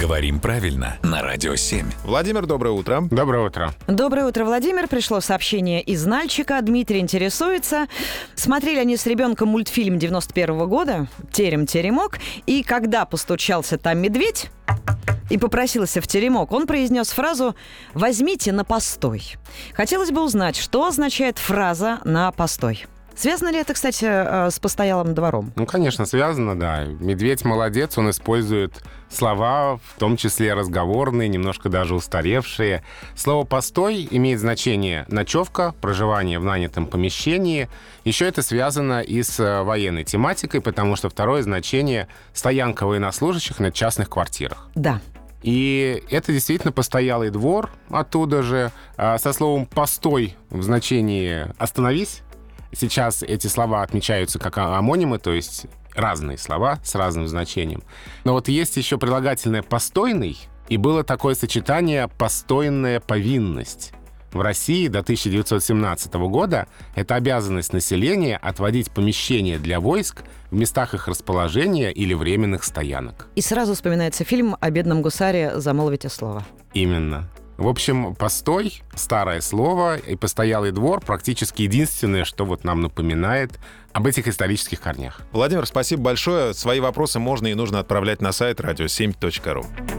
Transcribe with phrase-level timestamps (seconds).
[0.00, 1.86] Говорим правильно на Радио 7.
[2.04, 3.06] Владимир, доброе утро.
[3.10, 3.72] Доброе утро.
[3.86, 4.88] Доброе утро, Владимир.
[4.88, 6.60] Пришло сообщение из Нальчика.
[6.60, 7.86] Дмитрий интересуется.
[8.34, 12.18] Смотрели они с ребенком мультфильм 91 года «Терем-теремок».
[12.46, 14.50] И когда постучался там медведь
[15.30, 17.54] и попросился в теремок, он произнес фразу
[17.92, 19.36] «возьмите на постой».
[19.74, 22.86] Хотелось бы узнать, что означает фраза «на постой».
[23.16, 25.52] Связано ли это, кстати, э, с постоялым двором?
[25.56, 26.84] Ну, конечно, связано, да.
[26.84, 32.82] Медведь молодец, он использует слова, в том числе разговорные, немножко даже устаревшие.
[33.16, 37.68] Слово «постой» имеет значение ночевка, проживание в нанятом помещении.
[38.04, 43.70] Еще это связано и с э, военной тематикой, потому что второе значение— стоянка военнослужащих на
[43.70, 44.68] частных квартирах.
[44.74, 45.00] Да.
[45.42, 48.72] И это действительно постоялый двор оттуда же.
[48.96, 52.22] А со словом «постой» в значении «остановись»
[52.74, 57.82] Сейчас эти слова отмечаются как а, амонимы, то есть разные слова с разным значением.
[58.24, 60.38] Но вот есть еще прилагательное «постойный»,
[60.68, 63.92] и было такое сочетание «постойная повинность».
[64.32, 66.66] В России до 1917 года
[66.96, 73.28] это обязанность населения отводить помещения для войск в местах их расположения или временных стоянок.
[73.36, 76.44] И сразу вспоминается фильм о бедном гусаре «Замолвите слово».
[76.72, 77.30] Именно.
[77.56, 83.52] В общем, постой, старое слово, и постоялый двор практически единственное, что вот нам напоминает
[83.92, 85.20] об этих исторических корнях.
[85.30, 86.52] Владимир, спасибо большое.
[86.52, 89.93] Свои вопросы можно и нужно отправлять на сайт radio7.ru.